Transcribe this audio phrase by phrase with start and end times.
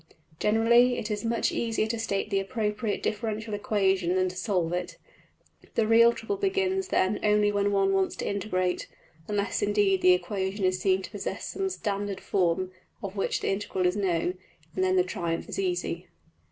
[0.39, 4.97] Generally it is much easier to state the appropriate differential equation than to solve it:
[5.75, 8.87] the real trouble begins then only when one wants to integrate,
[9.27, 12.71] unless indeed the equation is seen to possess some standard form
[13.03, 14.39] of which the integral is known,
[14.75, 16.07] and then the triumph is easy.